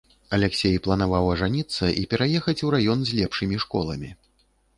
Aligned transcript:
Аляксей 0.35 0.77
планаваў 0.87 1.29
ажаніцца 1.33 1.89
і 2.01 2.07
пераехаць 2.15 2.57
у 2.69 2.73
раён 2.77 2.99
з 3.11 3.19
лепшымі 3.19 3.61
школамі. 3.67 4.09